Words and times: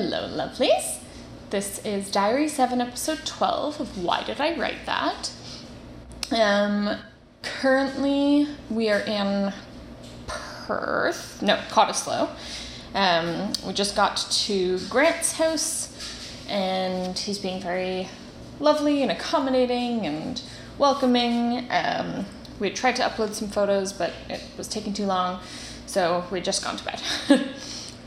Hello, 0.00 0.28
lovelies. 0.28 1.00
This 1.50 1.84
is 1.84 2.08
Diary 2.12 2.46
7, 2.46 2.80
Episode 2.80 3.26
12 3.26 3.80
of 3.80 4.04
Why 4.04 4.22
Did 4.22 4.40
I 4.40 4.56
Write 4.56 4.86
That? 4.86 5.32
Um, 6.30 6.98
currently, 7.42 8.46
we 8.70 8.90
are 8.90 9.00
in 9.00 9.52
Perth, 10.28 11.42
no, 11.42 11.56
Cottesloe. 11.68 12.30
Um, 12.94 13.52
we 13.66 13.72
just 13.72 13.96
got 13.96 14.18
to 14.18 14.78
Grant's 14.88 15.32
house, 15.32 16.46
and 16.48 17.18
he's 17.18 17.40
being 17.40 17.60
very 17.60 18.08
lovely 18.60 19.02
and 19.02 19.10
accommodating 19.10 20.06
and 20.06 20.40
welcoming. 20.78 21.66
Um, 21.72 22.24
we 22.60 22.70
tried 22.70 22.94
to 22.94 23.02
upload 23.02 23.34
some 23.34 23.48
photos, 23.48 23.92
but 23.92 24.12
it 24.28 24.44
was 24.56 24.68
taking 24.68 24.92
too 24.92 25.06
long, 25.06 25.40
so 25.86 26.24
we 26.30 26.40
just 26.40 26.62
gone 26.62 26.76
to 26.76 26.84
bed. 26.84 27.02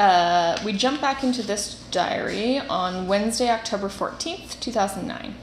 uh, 0.01 0.59
we 0.65 0.73
jump 0.73 0.99
back 0.99 1.23
into 1.23 1.43
this 1.43 1.75
diary 1.91 2.57
on 2.57 3.07
Wednesday, 3.07 3.51
October 3.51 3.87
14th, 3.87 4.59
2009. 4.59 5.35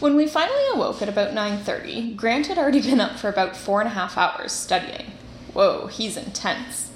When 0.00 0.16
we 0.16 0.26
finally 0.26 0.64
awoke 0.72 1.00
at 1.00 1.08
about 1.08 1.30
9.30, 1.30 2.16
Grant 2.16 2.48
had 2.48 2.58
already 2.58 2.82
been 2.82 3.00
up 3.00 3.16
for 3.16 3.28
about 3.28 3.54
four 3.54 3.80
and 3.80 3.86
a 3.86 3.92
half 3.92 4.18
hours 4.18 4.50
studying. 4.50 5.12
Whoa, 5.52 5.86
he's 5.86 6.16
intense. 6.16 6.90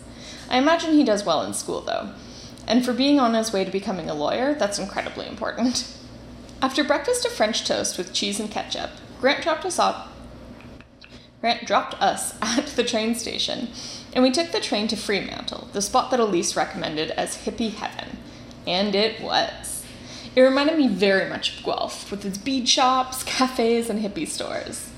I 0.51 0.59
imagine 0.59 0.95
he 0.95 1.05
does 1.05 1.25
well 1.25 1.45
in 1.45 1.55
school, 1.55 1.83
though. 1.83 2.11
And 2.67 2.85
for 2.85 2.93
being 2.93 3.21
on 3.21 3.35
his 3.35 3.53
way 3.53 3.65
to 3.65 3.71
becoming 3.71 4.11
a 4.11 4.15
lawyer, 4.15 4.55
that's 4.55 4.81
incredibly 4.81 5.29
important. 5.29 5.97
After 6.61 6.83
breakfast 6.83 7.27
of 7.27 7.31
French 7.31 7.65
toast 7.65 7.97
with 7.97 8.13
cheese 8.13 8.41
and 8.41 8.51
ketchup, 8.51 8.91
Grant 9.21 9.45
dropped 9.45 9.65
us 9.65 9.79
off. 9.79 10.09
Grant 11.41 11.65
dropped 11.65 11.95
us 12.03 12.37
at 12.43 12.67
the 12.67 12.83
train 12.83 13.15
station, 13.15 13.69
and 14.13 14.23
we 14.23 14.31
took 14.31 14.53
the 14.53 14.61
train 14.61 14.89
to 14.89 14.97
Fremantle, 14.97 15.69
the 15.73 15.83
spot 15.83 16.11
that 16.11 16.21
Elise 16.21 16.57
recommended 16.57 17.11
as 17.13 17.45
hippie 17.45 17.75
heaven. 17.75 18.19
And 18.67 18.95
it 18.95 19.21
was. 19.21 19.85
It 20.35 20.43
reminded 20.43 20.79
me 20.79 20.89
very 20.89 21.29
much 21.29 21.59
of 21.59 21.65
Guelph, 21.65 22.11
with 22.11 22.25
its 22.25 22.39
bead 22.39 22.69
shops, 22.69 23.23
cafes, 23.25 23.91
and 23.91 24.01
hippie 24.01 24.29
stores. 24.29 24.91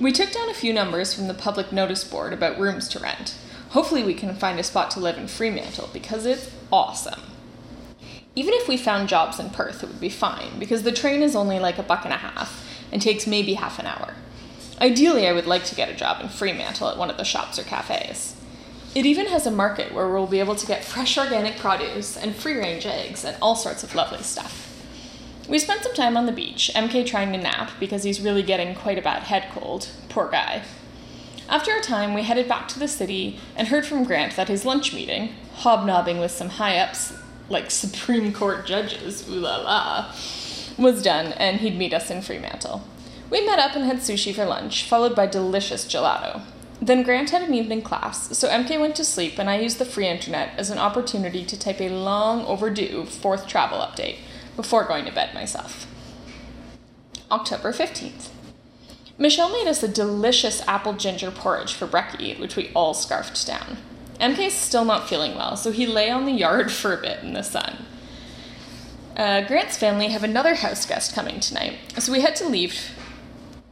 We 0.00 0.12
took 0.12 0.30
down 0.30 0.48
a 0.48 0.54
few 0.54 0.72
numbers 0.72 1.12
from 1.12 1.26
the 1.26 1.34
public 1.34 1.72
notice 1.72 2.04
board 2.04 2.32
about 2.32 2.58
rooms 2.58 2.88
to 2.88 3.00
rent. 3.00 3.36
Hopefully, 3.70 4.02
we 4.04 4.14
can 4.14 4.34
find 4.34 4.58
a 4.58 4.62
spot 4.62 4.90
to 4.92 5.00
live 5.00 5.18
in 5.18 5.26
Fremantle 5.28 5.90
because 5.92 6.24
it's 6.24 6.50
awesome. 6.72 7.20
Even 8.34 8.54
if 8.54 8.68
we 8.68 8.76
found 8.76 9.08
jobs 9.08 9.40
in 9.40 9.50
Perth, 9.50 9.82
it 9.82 9.88
would 9.88 10.00
be 10.00 10.08
fine 10.08 10.58
because 10.58 10.84
the 10.84 10.92
train 10.92 11.22
is 11.22 11.34
only 11.34 11.58
like 11.58 11.78
a 11.78 11.82
buck 11.82 12.04
and 12.04 12.14
a 12.14 12.18
half 12.18 12.64
and 12.92 13.02
takes 13.02 13.26
maybe 13.26 13.54
half 13.54 13.78
an 13.80 13.86
hour. 13.86 14.14
Ideally, 14.80 15.26
I 15.26 15.32
would 15.32 15.46
like 15.46 15.64
to 15.64 15.74
get 15.74 15.88
a 15.88 15.94
job 15.94 16.22
in 16.22 16.28
Fremantle 16.28 16.88
at 16.88 16.96
one 16.96 17.10
of 17.10 17.16
the 17.16 17.24
shops 17.24 17.58
or 17.58 17.64
cafes. 17.64 18.36
It 18.98 19.06
even 19.06 19.26
has 19.26 19.46
a 19.46 19.52
market 19.52 19.94
where 19.94 20.08
we'll 20.08 20.26
be 20.26 20.40
able 20.40 20.56
to 20.56 20.66
get 20.66 20.84
fresh 20.84 21.16
organic 21.16 21.56
produce 21.56 22.16
and 22.16 22.34
free 22.34 22.58
range 22.58 22.84
eggs 22.84 23.24
and 23.24 23.36
all 23.40 23.54
sorts 23.54 23.84
of 23.84 23.94
lovely 23.94 24.24
stuff. 24.24 24.74
We 25.48 25.60
spent 25.60 25.84
some 25.84 25.94
time 25.94 26.16
on 26.16 26.26
the 26.26 26.32
beach, 26.32 26.68
MK 26.74 27.06
trying 27.06 27.30
to 27.30 27.38
nap 27.38 27.70
because 27.78 28.02
he's 28.02 28.20
really 28.20 28.42
getting 28.42 28.74
quite 28.74 28.98
a 28.98 29.02
bad 29.02 29.22
head 29.22 29.52
cold. 29.52 29.88
Poor 30.08 30.28
guy. 30.28 30.62
After 31.48 31.76
a 31.76 31.80
time, 31.80 32.12
we 32.12 32.24
headed 32.24 32.48
back 32.48 32.66
to 32.70 32.80
the 32.80 32.88
city 32.88 33.38
and 33.54 33.68
heard 33.68 33.86
from 33.86 34.02
Grant 34.02 34.34
that 34.34 34.48
his 34.48 34.64
lunch 34.64 34.92
meeting, 34.92 35.32
hobnobbing 35.58 36.18
with 36.18 36.32
some 36.32 36.48
high 36.48 36.78
ups 36.78 37.12
like 37.48 37.70
Supreme 37.70 38.32
Court 38.32 38.66
judges, 38.66 39.28
ooh 39.28 39.34
la 39.34 39.58
la, 39.58 40.12
was 40.76 41.04
done 41.04 41.34
and 41.34 41.60
he'd 41.60 41.78
meet 41.78 41.94
us 41.94 42.10
in 42.10 42.20
Fremantle. 42.20 42.82
We 43.30 43.46
met 43.46 43.60
up 43.60 43.76
and 43.76 43.84
had 43.84 43.98
sushi 43.98 44.34
for 44.34 44.44
lunch, 44.44 44.88
followed 44.88 45.14
by 45.14 45.28
delicious 45.28 45.84
gelato. 45.84 46.42
Then 46.88 47.02
Grant 47.02 47.28
had 47.28 47.42
an 47.42 47.52
evening 47.52 47.82
class, 47.82 48.34
so 48.34 48.48
MK 48.48 48.80
went 48.80 48.96
to 48.96 49.04
sleep 49.04 49.38
and 49.38 49.50
I 49.50 49.58
used 49.58 49.76
the 49.76 49.84
free 49.84 50.08
internet 50.08 50.58
as 50.58 50.70
an 50.70 50.78
opportunity 50.78 51.44
to 51.44 51.58
type 51.58 51.82
a 51.82 51.90
long 51.90 52.46
overdue 52.46 53.04
fourth 53.04 53.46
travel 53.46 53.80
update 53.80 54.16
before 54.56 54.88
going 54.88 55.04
to 55.04 55.12
bed 55.12 55.34
myself. 55.34 55.86
October 57.30 57.74
15th. 57.74 58.30
Michelle 59.18 59.52
made 59.52 59.68
us 59.68 59.82
a 59.82 59.88
delicious 59.88 60.66
apple 60.66 60.94
ginger 60.94 61.30
porridge 61.30 61.74
for 61.74 61.86
brekkie, 61.86 62.40
which 62.40 62.56
we 62.56 62.70
all 62.72 62.94
scarfed 62.94 63.46
down. 63.46 63.76
MK's 64.18 64.54
still 64.54 64.86
not 64.86 65.10
feeling 65.10 65.34
well, 65.34 65.58
so 65.58 65.70
he 65.70 65.86
lay 65.86 66.08
on 66.08 66.24
the 66.24 66.32
yard 66.32 66.72
for 66.80 66.94
a 66.94 67.02
bit 67.02 67.22
in 67.22 67.34
the 67.34 67.42
sun. 67.42 67.84
Uh, 69.14 69.42
Grant's 69.42 69.76
family 69.76 70.08
have 70.08 70.24
another 70.24 70.54
house 70.54 70.86
guest 70.86 71.14
coming 71.14 71.38
tonight, 71.38 71.76
so 71.98 72.10
we 72.10 72.22
had 72.22 72.34
to 72.36 72.48
leave 72.48 72.92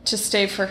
to 0.04 0.18
stay 0.18 0.46
for. 0.46 0.68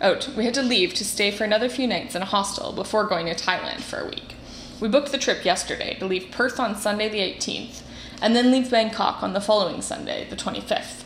Oh, 0.00 0.18
we 0.36 0.44
had 0.44 0.54
to 0.54 0.62
leave 0.62 0.94
to 0.94 1.04
stay 1.04 1.30
for 1.30 1.44
another 1.44 1.68
few 1.68 1.86
nights 1.86 2.14
in 2.14 2.22
a 2.22 2.26
hostel 2.26 2.72
before 2.72 3.04
going 3.04 3.26
to 3.26 3.34
Thailand 3.34 3.80
for 3.80 3.98
a 3.98 4.06
week. 4.06 4.34
We 4.80 4.88
booked 4.88 5.10
the 5.10 5.18
trip 5.18 5.44
yesterday 5.44 5.96
to 5.98 6.06
leave 6.06 6.30
Perth 6.30 6.60
on 6.60 6.76
Sunday 6.76 7.08
the 7.08 7.18
18th, 7.18 7.82
and 8.22 8.36
then 8.36 8.52
leave 8.52 8.70
Bangkok 8.70 9.22
on 9.22 9.32
the 9.32 9.40
following 9.40 9.82
Sunday, 9.82 10.26
the 10.30 10.36
25th. 10.36 11.02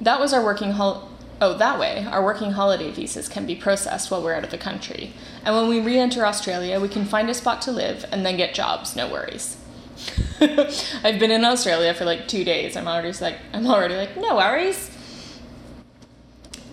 That 0.00 0.18
was 0.18 0.32
our 0.32 0.42
working 0.42 0.72
hol- 0.72 1.08
Oh, 1.42 1.54
that 1.54 1.78
way, 1.78 2.06
our 2.10 2.24
working 2.24 2.52
holiday 2.52 2.90
visas 2.90 3.28
can 3.28 3.46
be 3.46 3.56
processed 3.56 4.10
while 4.10 4.22
we're 4.22 4.34
out 4.34 4.44
of 4.44 4.50
the 4.50 4.58
country. 4.58 5.12
And 5.44 5.54
when 5.54 5.68
we 5.68 5.80
re 5.80 5.98
enter 5.98 6.24
Australia, 6.24 6.80
we 6.80 6.88
can 6.88 7.04
find 7.04 7.28
a 7.28 7.34
spot 7.34 7.60
to 7.62 7.72
live 7.72 8.04
and 8.12 8.24
then 8.24 8.36
get 8.36 8.54
jobs, 8.54 8.94
no 8.94 9.10
worries. 9.10 9.56
I've 10.40 11.18
been 11.18 11.30
in 11.32 11.44
Australia 11.44 11.94
for 11.94 12.04
like 12.04 12.28
two 12.28 12.44
days. 12.44 12.76
I'm 12.76 12.88
already 12.88 13.12
like 13.20 13.38
I'm 13.52 13.66
already 13.66 13.96
like, 13.96 14.16
no 14.16 14.36
worries. 14.36 14.91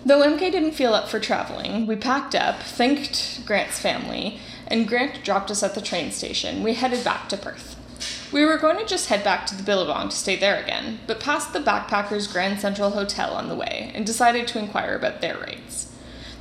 Though 0.04 0.22
MK 0.22 0.38
didn't 0.50 0.72
feel 0.72 0.94
up 0.94 1.08
for 1.08 1.20
traveling, 1.20 1.86
we 1.86 1.94
packed 1.94 2.34
up, 2.34 2.62
thanked 2.62 3.44
Grant's 3.44 3.78
family, 3.78 4.40
and 4.66 4.88
Grant 4.88 5.22
dropped 5.22 5.50
us 5.50 5.62
at 5.62 5.74
the 5.74 5.82
train 5.82 6.10
station. 6.10 6.62
We 6.62 6.74
headed 6.74 7.04
back 7.04 7.28
to 7.28 7.36
Perth. 7.36 7.76
We 8.32 8.46
were 8.46 8.56
going 8.56 8.78
to 8.78 8.86
just 8.86 9.10
head 9.10 9.22
back 9.22 9.44
to 9.46 9.54
the 9.54 9.62
Billabong 9.62 10.08
to 10.08 10.16
stay 10.16 10.36
there 10.36 10.62
again, 10.62 11.00
but 11.06 11.20
passed 11.20 11.52
the 11.52 11.58
Backpackers 11.58 12.32
Grand 12.32 12.60
Central 12.60 12.90
Hotel 12.90 13.34
on 13.34 13.48
the 13.48 13.54
way 13.54 13.90
and 13.94 14.06
decided 14.06 14.48
to 14.48 14.58
inquire 14.58 14.94
about 14.94 15.20
their 15.20 15.36
rates. 15.36 15.94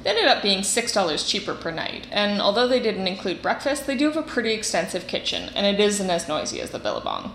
They 0.04 0.12
ended 0.12 0.28
up 0.28 0.42
being 0.42 0.60
$6 0.60 1.30
cheaper 1.30 1.54
per 1.54 1.72
night, 1.72 2.08
and 2.12 2.42
although 2.42 2.68
they 2.68 2.80
didn't 2.80 3.08
include 3.08 3.42
breakfast, 3.42 3.88
they 3.88 3.98
do 3.98 4.06
have 4.06 4.16
a 4.16 4.22
pretty 4.22 4.54
extensive 4.54 5.08
kitchen, 5.08 5.50
and 5.54 5.66
it 5.66 5.84
isn't 5.84 6.10
as 6.10 6.30
noisy 6.30 6.62
as 6.62 6.70
the 6.70 6.80
Billabong. 6.80 7.34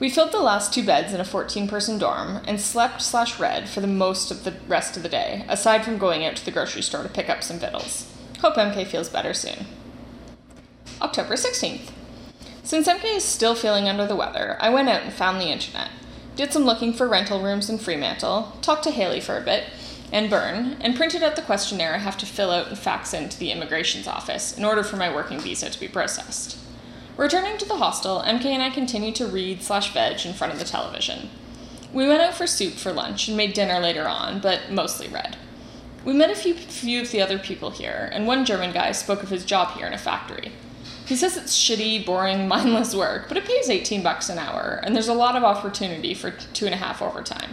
We 0.00 0.08
filled 0.08 0.32
the 0.32 0.40
last 0.40 0.72
two 0.72 0.82
beds 0.82 1.12
in 1.12 1.20
a 1.20 1.26
14 1.26 1.68
person 1.68 1.98
dorm 1.98 2.40
and 2.46 2.58
slept 2.58 3.02
slash 3.02 3.38
read 3.38 3.68
for 3.68 3.82
the 3.82 3.86
most 3.86 4.30
of 4.30 4.44
the 4.44 4.54
rest 4.66 4.96
of 4.96 5.02
the 5.02 5.10
day, 5.10 5.44
aside 5.46 5.84
from 5.84 5.98
going 5.98 6.24
out 6.24 6.36
to 6.36 6.44
the 6.44 6.50
grocery 6.50 6.80
store 6.80 7.02
to 7.02 7.08
pick 7.10 7.28
up 7.28 7.42
some 7.42 7.58
victuals. 7.58 8.10
Hope 8.40 8.54
MK 8.54 8.86
feels 8.86 9.10
better 9.10 9.34
soon. 9.34 9.66
October 11.02 11.34
16th. 11.34 11.90
Since 12.62 12.88
MK 12.88 13.16
is 13.16 13.24
still 13.24 13.54
feeling 13.54 13.90
under 13.90 14.06
the 14.06 14.16
weather, 14.16 14.56
I 14.58 14.70
went 14.70 14.88
out 14.88 15.02
and 15.02 15.12
found 15.12 15.38
the 15.38 15.50
internet, 15.50 15.90
did 16.34 16.50
some 16.50 16.64
looking 16.64 16.94
for 16.94 17.06
rental 17.06 17.42
rooms 17.42 17.68
in 17.68 17.76
Fremantle, 17.76 18.56
talked 18.62 18.84
to 18.84 18.90
Haley 18.90 19.20
for 19.20 19.36
a 19.36 19.42
bit, 19.42 19.64
and 20.10 20.30
Byrne, 20.30 20.78
and 20.80 20.96
printed 20.96 21.22
out 21.22 21.36
the 21.36 21.42
questionnaire 21.42 21.94
I 21.94 21.98
have 21.98 22.16
to 22.18 22.26
fill 22.26 22.50
out 22.50 22.68
and 22.68 22.78
fax 22.78 23.12
in 23.12 23.28
to 23.28 23.38
the 23.38 23.52
immigration's 23.52 24.08
office 24.08 24.56
in 24.56 24.64
order 24.64 24.82
for 24.82 24.96
my 24.96 25.14
working 25.14 25.38
visa 25.38 25.68
to 25.68 25.80
be 25.80 25.88
processed. 25.88 26.56
Returning 27.20 27.58
to 27.58 27.66
the 27.66 27.76
hostel, 27.76 28.22
MK 28.22 28.46
and 28.46 28.62
I 28.62 28.70
continued 28.70 29.14
to 29.16 29.26
read 29.26 29.62
slash 29.62 29.92
veg 29.92 30.24
in 30.24 30.32
front 30.32 30.54
of 30.54 30.58
the 30.58 30.64
television. 30.64 31.28
We 31.92 32.08
went 32.08 32.22
out 32.22 32.32
for 32.32 32.46
soup 32.46 32.72
for 32.72 32.94
lunch 32.94 33.28
and 33.28 33.36
made 33.36 33.52
dinner 33.52 33.78
later 33.78 34.08
on, 34.08 34.40
but 34.40 34.70
mostly 34.70 35.06
read. 35.06 35.36
We 36.02 36.14
met 36.14 36.30
a 36.30 36.34
few, 36.34 36.54
few 36.54 37.02
of 37.02 37.10
the 37.10 37.20
other 37.20 37.38
people 37.38 37.72
here, 37.72 38.08
and 38.14 38.26
one 38.26 38.46
German 38.46 38.72
guy 38.72 38.92
spoke 38.92 39.22
of 39.22 39.28
his 39.28 39.44
job 39.44 39.72
here 39.72 39.86
in 39.86 39.92
a 39.92 39.98
factory. 39.98 40.52
He 41.04 41.14
says 41.14 41.36
it's 41.36 41.54
shitty, 41.54 42.06
boring, 42.06 42.48
mindless 42.48 42.94
work, 42.94 43.28
but 43.28 43.36
it 43.36 43.44
pays 43.44 43.68
18 43.68 44.02
bucks 44.02 44.30
an 44.30 44.38
hour, 44.38 44.80
and 44.82 44.94
there's 44.94 45.06
a 45.06 45.12
lot 45.12 45.36
of 45.36 45.44
opportunity 45.44 46.14
for 46.14 46.30
two 46.30 46.64
and 46.64 46.74
a 46.74 46.78
half 46.78 47.02
overtime. 47.02 47.50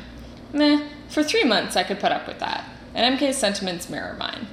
Meh, 0.54 0.88
for 1.10 1.24
three 1.24 1.44
months 1.44 1.76
I 1.76 1.84
could 1.84 2.00
put 2.00 2.14
up 2.14 2.26
with 2.26 2.40
that, 2.40 2.64
and 2.94 3.20
MK's 3.20 3.36
sentiments 3.36 3.90
mirror 3.90 4.16
mine. 4.18 4.48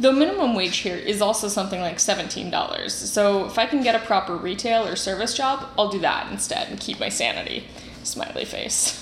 Though 0.00 0.12
minimum 0.12 0.54
wage 0.54 0.78
here 0.78 0.96
is 0.96 1.22
also 1.22 1.46
something 1.46 1.80
like 1.80 1.98
$17, 1.98 2.90
so 2.90 3.46
if 3.46 3.58
I 3.58 3.66
can 3.66 3.82
get 3.82 3.94
a 3.94 4.04
proper 4.04 4.36
retail 4.36 4.86
or 4.86 4.96
service 4.96 5.34
job, 5.34 5.68
I'll 5.78 5.88
do 5.88 6.00
that 6.00 6.32
instead 6.32 6.68
and 6.68 6.80
keep 6.80 6.98
my 6.98 7.08
sanity. 7.08 7.68
Smiley 8.02 8.44
face. 8.44 9.00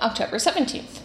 October 0.00 0.36
17th. 0.36 1.00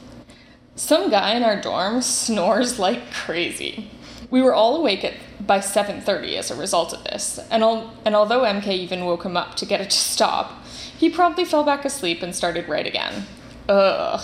Some 0.77 1.09
guy 1.09 1.35
in 1.35 1.43
our 1.43 1.59
dorm 1.59 2.01
snores 2.01 2.79
like 2.79 3.11
crazy. 3.11 3.91
We 4.29 4.41
were 4.41 4.53
all 4.53 4.77
awake 4.77 5.03
at, 5.03 5.13
by 5.45 5.59
7:30 5.59 6.35
as 6.35 6.49
a 6.49 6.55
result 6.55 6.93
of 6.93 7.03
this, 7.03 7.39
and, 7.51 7.63
al- 7.63 7.93
and 8.05 8.15
although 8.15 8.41
MK 8.41 8.67
even 8.67 9.05
woke 9.05 9.23
him 9.23 9.37
up 9.37 9.55
to 9.55 9.65
get 9.65 9.81
it 9.81 9.89
to 9.91 9.97
stop, 9.97 10.63
he 10.97 11.09
promptly 11.09 11.45
fell 11.45 11.63
back 11.63 11.85
asleep 11.85 12.23
and 12.23 12.33
started 12.33 12.67
right 12.67 12.87
again. 12.87 13.25
Ugh. 13.67 14.21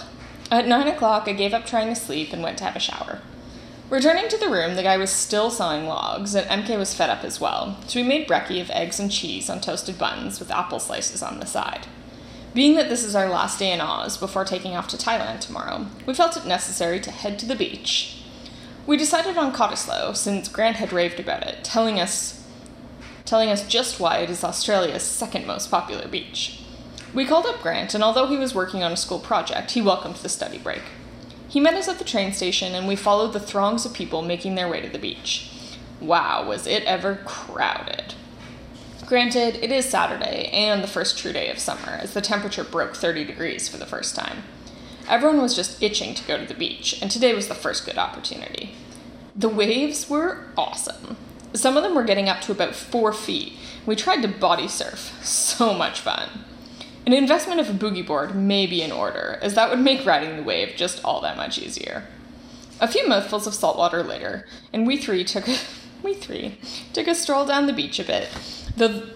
At 0.49 0.67
9 0.67 0.87
o'clock, 0.87 1.27
I 1.27 1.33
gave 1.33 1.53
up 1.53 1.65
trying 1.65 1.87
to 1.87 1.95
sleep 1.95 2.33
and 2.33 2.41
went 2.41 2.57
to 2.57 2.63
have 2.63 2.75
a 2.75 2.79
shower. 2.79 3.21
Returning 3.91 4.29
to 4.29 4.37
the 4.37 4.47
room, 4.47 4.75
the 4.75 4.83
guy 4.83 4.95
was 4.95 5.09
still 5.09 5.51
sawing 5.51 5.85
logs, 5.85 6.33
and 6.33 6.47
MK 6.47 6.77
was 6.79 6.93
fed 6.93 7.09
up 7.09 7.25
as 7.25 7.41
well, 7.41 7.77
so 7.87 7.99
we 7.99 8.07
made 8.07 8.25
brekkie 8.25 8.61
of 8.61 8.69
eggs 8.69 9.01
and 9.01 9.11
cheese 9.11 9.49
on 9.49 9.59
toasted 9.59 9.97
buns 9.97 10.39
with 10.39 10.49
apple 10.49 10.79
slices 10.79 11.21
on 11.21 11.41
the 11.41 11.45
side. 11.45 11.87
Being 12.53 12.75
that 12.75 12.87
this 12.87 13.03
is 13.03 13.17
our 13.17 13.27
last 13.27 13.59
day 13.59 13.69
in 13.69 13.81
Oz 13.81 14.15
before 14.15 14.45
taking 14.45 14.77
off 14.77 14.87
to 14.87 14.97
Thailand 14.97 15.41
tomorrow, 15.41 15.87
we 16.05 16.13
felt 16.13 16.37
it 16.37 16.45
necessary 16.45 17.01
to 17.01 17.11
head 17.11 17.37
to 17.39 17.45
the 17.45 17.53
beach. 17.53 18.23
We 18.87 18.95
decided 18.95 19.35
on 19.35 19.51
Cottesloe 19.51 20.15
since 20.15 20.47
Grant 20.47 20.77
had 20.77 20.93
raved 20.93 21.19
about 21.19 21.45
it, 21.45 21.61
telling 21.61 21.99
us 21.99 22.47
telling 23.25 23.49
us 23.49 23.67
just 23.67 23.99
why 23.99 24.19
it 24.19 24.29
is 24.29 24.41
Australia's 24.41 25.03
second 25.03 25.45
most 25.45 25.69
popular 25.69 26.07
beach. 26.07 26.63
We 27.13 27.25
called 27.25 27.45
up 27.45 27.61
Grant, 27.61 27.93
and 27.93 28.05
although 28.05 28.27
he 28.27 28.37
was 28.37 28.55
working 28.55 28.83
on 28.83 28.93
a 28.93 28.97
school 28.97 29.19
project, 29.19 29.71
he 29.71 29.81
welcomed 29.81 30.15
the 30.15 30.29
study 30.29 30.59
break. 30.59 30.83
He 31.51 31.59
met 31.59 31.73
us 31.73 31.89
at 31.89 31.99
the 31.99 32.05
train 32.05 32.31
station, 32.31 32.73
and 32.73 32.87
we 32.87 32.95
followed 32.95 33.33
the 33.33 33.39
throngs 33.41 33.85
of 33.85 33.93
people 33.93 34.21
making 34.21 34.55
their 34.55 34.69
way 34.69 34.79
to 34.79 34.87
the 34.87 34.97
beach. 34.97 35.51
Wow, 35.99 36.47
was 36.47 36.65
it 36.65 36.81
ever 36.85 37.19
crowded! 37.25 38.13
Granted, 39.05 39.57
it 39.61 39.69
is 39.69 39.83
Saturday 39.83 40.49
and 40.53 40.81
the 40.81 40.87
first 40.87 41.17
true 41.17 41.33
day 41.33 41.51
of 41.51 41.59
summer, 41.59 41.99
as 41.99 42.13
the 42.13 42.21
temperature 42.21 42.63
broke 42.63 42.95
30 42.95 43.25
degrees 43.25 43.67
for 43.67 43.75
the 43.75 43.85
first 43.85 44.15
time. 44.15 44.43
Everyone 45.09 45.41
was 45.41 45.53
just 45.53 45.83
itching 45.83 46.13
to 46.13 46.25
go 46.25 46.37
to 46.37 46.45
the 46.45 46.53
beach, 46.53 46.97
and 47.01 47.11
today 47.11 47.33
was 47.33 47.49
the 47.49 47.53
first 47.53 47.85
good 47.85 47.97
opportunity. 47.97 48.73
The 49.35 49.49
waves 49.49 50.09
were 50.09 50.45
awesome. 50.57 51.17
Some 51.53 51.75
of 51.75 51.83
them 51.83 51.95
were 51.95 52.05
getting 52.05 52.29
up 52.29 52.39
to 52.43 52.53
about 52.53 52.75
four 52.75 53.11
feet. 53.11 53.57
We 53.85 53.97
tried 53.97 54.21
to 54.21 54.29
body 54.29 54.69
surf. 54.69 55.19
So 55.21 55.73
much 55.73 55.99
fun. 55.99 56.29
An 57.05 57.13
investment 57.13 57.59
of 57.59 57.69
a 57.69 57.73
boogie 57.73 58.05
board 58.05 58.35
may 58.35 58.67
be 58.67 58.81
in 58.81 58.91
order, 58.91 59.39
as 59.41 59.55
that 59.55 59.69
would 59.69 59.79
make 59.79 60.05
riding 60.05 60.37
the 60.37 60.43
wave 60.43 60.75
just 60.75 61.03
all 61.03 61.19
that 61.21 61.37
much 61.37 61.57
easier. 61.57 62.05
A 62.79 62.87
few 62.87 63.07
mouthfuls 63.07 63.47
of 63.47 63.53
salt 63.53 63.77
water 63.77 64.03
later, 64.03 64.47
and 64.71 64.85
we 64.85 64.97
three 64.97 65.23
took 65.23 65.47
a, 65.47 65.57
we 66.03 66.13
three 66.13 66.57
took 66.93 67.07
a 67.07 67.15
stroll 67.15 67.45
down 67.45 67.65
the 67.65 67.73
beach 67.73 67.99
a 67.99 68.03
bit, 68.03 68.29
the 68.77 69.15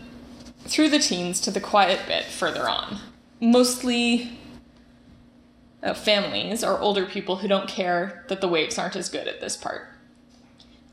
through 0.66 0.90
the 0.90 1.00
teens 1.00 1.40
to 1.42 1.52
the 1.52 1.62
quiet 1.62 2.00
bit 2.08 2.26
further 2.26 2.68
on. 2.68 3.00
Mostly 3.40 4.32
uh, 5.84 5.94
families 5.94 6.64
or 6.64 6.80
older 6.80 7.06
people 7.06 7.38
who 7.38 7.48
don't 7.48 7.68
care 7.68 8.26
that 8.30 8.42
the 8.42 8.48
waves 8.48 8.80
aren't 8.80 8.96
as 8.96 9.10
good 9.10 9.28
at 9.28 9.42
this 9.42 9.56
part. 9.56 9.88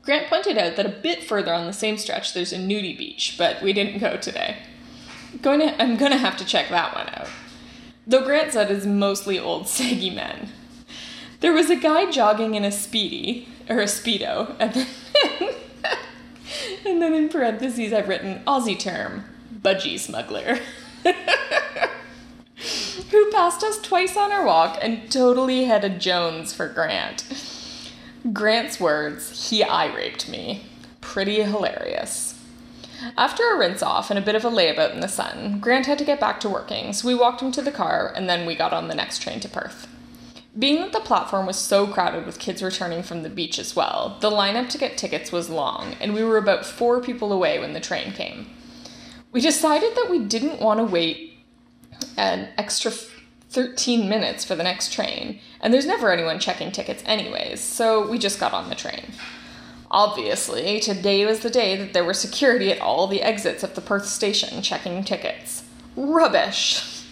Grant 0.03 0.27
pointed 0.27 0.57
out 0.57 0.75
that 0.75 0.85
a 0.85 0.89
bit 0.89 1.23
further 1.23 1.53
on 1.53 1.65
the 1.65 1.73
same 1.73 1.97
stretch 1.97 2.33
there's 2.33 2.53
a 2.53 2.57
nudie 2.57 2.97
beach, 2.97 3.35
but 3.37 3.63
we 3.63 3.73
didn't 3.73 3.99
go 3.99 4.17
today. 4.17 4.57
Going 5.41 5.59
to, 5.61 5.81
I'm 5.81 5.97
gonna 5.97 6.17
have 6.17 6.37
to 6.37 6.45
check 6.45 6.69
that 6.69 6.95
one 6.95 7.09
out. 7.09 7.27
Though 8.05 8.23
Grant 8.23 8.53
said 8.53 8.69
it's 8.69 8.85
mostly 8.85 9.39
old 9.39 9.67
saggy 9.67 10.09
men. 10.09 10.49
There 11.39 11.53
was 11.53 11.69
a 11.69 11.75
guy 11.75 12.09
jogging 12.09 12.55
in 12.55 12.63
a 12.63 12.71
speedy, 12.71 13.47
or 13.69 13.79
a 13.79 13.85
speedo, 13.85 14.55
and 14.59 14.73
then, 14.73 14.87
and 16.85 17.01
then 17.01 17.13
in 17.13 17.29
parentheses 17.29 17.91
I've 17.91 18.07
written 18.07 18.43
Aussie 18.45 18.79
term, 18.79 19.25
budgie 19.61 19.99
smuggler. 19.99 20.59
who 23.13 23.31
passed 23.31 23.63
us 23.63 23.79
twice 23.79 24.17
on 24.17 24.31
our 24.31 24.43
walk 24.43 24.79
and 24.81 25.11
totally 25.11 25.65
had 25.65 25.83
a 25.83 25.89
Jones 25.89 26.51
for 26.51 26.67
Grant. 26.67 27.23
Grant's 28.33 28.79
words, 28.79 29.49
he 29.49 29.63
eye 29.63 29.93
raped 29.93 30.27
me. 30.27 30.65
Pretty 30.99 31.43
hilarious. 31.43 32.32
After 33.17 33.43
a 33.53 33.57
rinse 33.57 33.83
off 33.83 34.09
and 34.09 34.17
a 34.17 34.23
bit 34.23 34.35
of 34.35 34.45
a 34.45 34.49
layabout 34.49 34.93
in 34.93 35.01
the 35.01 35.07
sun, 35.07 35.59
Grant 35.59 35.85
had 35.85 35.97
to 35.99 36.05
get 36.05 36.19
back 36.19 36.39
to 36.41 36.49
working, 36.49 36.93
so 36.93 37.07
we 37.07 37.15
walked 37.15 37.41
him 37.41 37.51
to 37.51 37.61
the 37.61 37.71
car 37.71 38.13
and 38.15 38.29
then 38.29 38.45
we 38.45 38.55
got 38.55 38.73
on 38.73 38.87
the 38.87 38.95
next 38.95 39.21
train 39.21 39.39
to 39.41 39.49
Perth. 39.49 39.87
Being 40.57 40.81
that 40.81 40.93
the 40.93 40.99
platform 40.99 41.47
was 41.47 41.57
so 41.57 41.87
crowded 41.87 42.25
with 42.25 42.39
kids 42.39 42.61
returning 42.61 43.01
from 43.01 43.23
the 43.23 43.29
beach 43.29 43.57
as 43.57 43.75
well, 43.75 44.17
the 44.21 44.29
lineup 44.29 44.69
to 44.69 44.77
get 44.77 44.97
tickets 44.97 45.31
was 45.31 45.49
long, 45.49 45.95
and 45.99 46.13
we 46.13 46.23
were 46.23 46.37
about 46.37 46.65
four 46.65 47.01
people 47.01 47.33
away 47.33 47.59
when 47.59 47.73
the 47.73 47.79
train 47.79 48.11
came. 48.11 48.47
We 49.31 49.41
decided 49.41 49.95
that 49.95 50.11
we 50.11 50.19
didn't 50.19 50.61
want 50.61 50.79
to 50.79 50.85
wait 50.85 51.39
an 52.17 52.49
extra 52.57 52.91
13 52.91 54.07
minutes 54.07 54.45
for 54.45 54.55
the 54.55 54.63
next 54.63 54.93
train, 54.93 55.39
and 55.59 55.73
there's 55.73 55.87
never 55.87 56.11
anyone 56.11 56.39
checking 56.39 56.71
tickets 56.71 57.03
anyways, 57.05 57.59
so 57.59 58.07
we 58.07 58.19
just 58.19 58.39
got 58.39 58.53
on 58.53 58.69
the 58.69 58.75
train. 58.75 59.11
Obviously, 59.93 60.79
today 60.79 61.23
was 61.23 61.41
the 61.41 61.51
day 61.51 61.75
that 61.75 61.93
there 61.93 62.03
were 62.03 62.15
security 62.15 62.71
at 62.71 62.81
all 62.81 63.05
the 63.05 63.21
exits 63.21 63.61
of 63.61 63.75
the 63.75 63.81
Perth 63.81 64.07
station 64.07 64.63
checking 64.63 65.03
tickets. 65.03 65.65
Rubbish! 65.95 67.05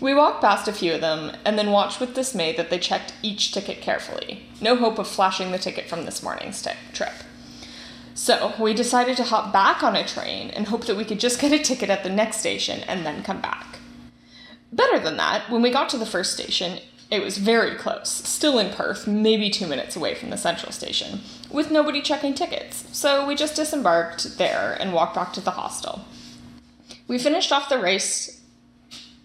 We 0.00 0.14
walked 0.14 0.40
past 0.40 0.66
a 0.66 0.72
few 0.72 0.94
of 0.94 1.00
them 1.00 1.36
and 1.44 1.56
then 1.56 1.70
watched 1.70 2.00
with 2.00 2.16
dismay 2.16 2.56
that 2.56 2.70
they 2.70 2.78
checked 2.80 3.14
each 3.22 3.52
ticket 3.52 3.80
carefully. 3.80 4.42
No 4.60 4.74
hope 4.74 4.98
of 4.98 5.06
flashing 5.06 5.52
the 5.52 5.58
ticket 5.58 5.88
from 5.88 6.04
this 6.04 6.20
morning's 6.20 6.60
t- 6.60 6.70
trip. 6.92 7.12
So, 8.14 8.52
we 8.58 8.74
decided 8.74 9.16
to 9.18 9.22
hop 9.22 9.52
back 9.52 9.84
on 9.84 9.94
a 9.94 10.04
train 10.04 10.50
and 10.50 10.66
hope 10.66 10.86
that 10.86 10.96
we 10.96 11.04
could 11.04 11.20
just 11.20 11.40
get 11.40 11.52
a 11.52 11.58
ticket 11.60 11.88
at 11.88 12.02
the 12.02 12.10
next 12.10 12.38
station 12.38 12.80
and 12.88 13.06
then 13.06 13.22
come 13.22 13.40
back. 13.40 13.78
Better 14.72 14.98
than 14.98 15.18
that, 15.18 15.48
when 15.48 15.62
we 15.62 15.70
got 15.70 15.88
to 15.90 15.96
the 15.96 16.04
first 16.04 16.32
station, 16.32 16.80
it 17.10 17.22
was 17.22 17.38
very 17.38 17.74
close, 17.74 18.10
still 18.10 18.58
in 18.58 18.70
Perth, 18.70 19.06
maybe 19.06 19.48
two 19.48 19.66
minutes 19.66 19.96
away 19.96 20.14
from 20.14 20.30
the 20.30 20.36
central 20.36 20.72
station, 20.72 21.20
with 21.50 21.70
nobody 21.70 22.02
checking 22.02 22.34
tickets, 22.34 22.84
so 22.92 23.26
we 23.26 23.34
just 23.34 23.56
disembarked 23.56 24.36
there 24.36 24.76
and 24.78 24.92
walked 24.92 25.14
back 25.14 25.32
to 25.32 25.40
the 25.40 25.52
hostel. 25.52 26.04
We 27.06 27.18
finished 27.18 27.50
off 27.50 27.70
the 27.70 27.78
rice 27.78 28.42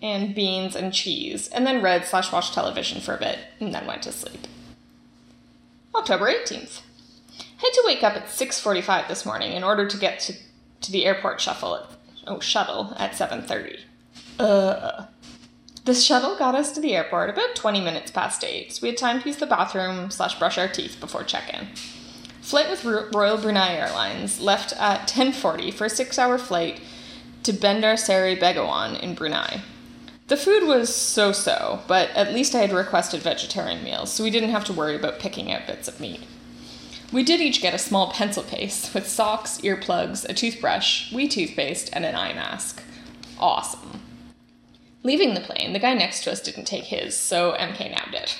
and 0.01 0.33
beans 0.33 0.75
and 0.75 0.93
cheese, 0.93 1.47
and 1.49 1.67
then 1.67 1.81
read 1.81 2.05
slash 2.05 2.31
watched 2.31 2.53
television 2.53 3.01
for 3.01 3.15
a 3.15 3.19
bit, 3.19 3.39
and 3.59 3.73
then 3.73 3.85
went 3.85 4.03
to 4.03 4.11
sleep. 4.11 4.47
October 5.95 6.27
18th. 6.27 6.81
Had 7.57 7.71
to 7.73 7.83
wake 7.85 8.03
up 8.03 8.15
at 8.15 8.25
6.45 8.25 9.07
this 9.07 9.25
morning 9.25 9.53
in 9.53 9.63
order 9.63 9.87
to 9.87 9.97
get 9.97 10.19
to, 10.21 10.33
to 10.81 10.91
the 10.91 11.05
airport 11.05 11.39
shuffle 11.39 11.75
at, 11.75 11.85
oh, 12.27 12.39
shuttle 12.39 12.93
at 12.97 13.11
7.30. 13.11 13.79
Uh, 14.39 15.05
the 15.85 15.93
shuttle 15.93 16.37
got 16.37 16.55
us 16.55 16.71
to 16.71 16.79
the 16.79 16.95
airport 16.95 17.29
about 17.29 17.55
20 17.55 17.81
minutes 17.81 18.11
past 18.11 18.43
8, 18.43 18.71
so 18.71 18.79
we 18.81 18.89
had 18.89 18.97
time 18.97 19.21
to 19.21 19.27
use 19.27 19.37
the 19.37 19.45
bathroom 19.45 20.09
slash 20.11 20.39
brush 20.39 20.57
our 20.57 20.67
teeth 20.67 20.97
before 20.99 21.23
check-in. 21.23 21.67
Flight 22.41 22.69
with 22.69 22.85
Royal 23.13 23.37
Brunei 23.37 23.75
Airlines 23.75 24.39
left 24.39 24.73
at 24.73 25.09
10.40 25.09 25.73
for 25.73 25.85
a 25.85 25.89
six-hour 25.89 26.37
flight 26.37 26.81
to 27.43 27.53
Bandar 27.53 27.97
Seri 27.97 28.35
Begawan 28.35 28.99
in 29.01 29.13
Brunei. 29.13 29.61
The 30.27 30.37
food 30.37 30.65
was 30.65 30.93
so-so, 30.93 31.81
but 31.87 32.09
at 32.11 32.33
least 32.33 32.55
I 32.55 32.59
had 32.59 32.71
requested 32.71 33.21
vegetarian 33.21 33.83
meals, 33.83 34.11
so 34.11 34.23
we 34.23 34.29
didn't 34.29 34.51
have 34.51 34.63
to 34.65 34.73
worry 34.73 34.95
about 34.95 35.19
picking 35.19 35.51
out 35.51 35.67
bits 35.67 35.89
of 35.89 35.99
meat. 35.99 36.21
We 37.11 37.23
did 37.23 37.41
each 37.41 37.61
get 37.61 37.73
a 37.73 37.77
small 37.77 38.11
pencil 38.11 38.43
case 38.43 38.93
with 38.93 39.07
socks, 39.07 39.59
earplugs, 39.59 40.27
a 40.27 40.33
toothbrush, 40.33 41.11
wee 41.11 41.27
toothpaste, 41.27 41.89
and 41.93 42.05
an 42.05 42.15
eye 42.15 42.33
mask. 42.33 42.81
Awesome. 43.37 43.92
Leaving 45.03 45.33
the 45.33 45.41
plane, 45.41 45.73
the 45.73 45.79
guy 45.79 45.93
next 45.93 46.23
to 46.23 46.31
us 46.31 46.41
didn't 46.41 46.65
take 46.65 46.85
his, 46.85 47.15
so 47.15 47.51
MK 47.59 47.91
nabbed 47.91 48.15
it. 48.15 48.39